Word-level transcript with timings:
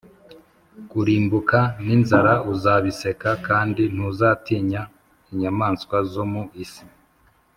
Kurimbuka 0.89 1.59
n’inzara 1.85 2.33
uzabiseka, 2.53 3.29
Kandi 3.47 3.81
ntuzatinya 3.93 4.81
inyamaswa 5.31 5.97
zo 6.13 6.23
mu 6.31 6.43
isi. 6.63 6.85